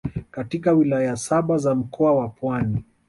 [0.31, 2.83] katika Wilaya saba za Mkoa wa Pwani